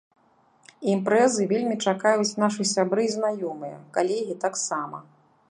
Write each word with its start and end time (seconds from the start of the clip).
Імпрэзы 0.93 1.45
вельмі 1.51 1.75
чакаюць 1.91 2.37
нашы 2.45 2.63
сябры 2.73 3.01
і 3.09 3.15
знаёмыя, 3.19 3.77
калегі 4.01 4.35
таксама. 4.49 5.07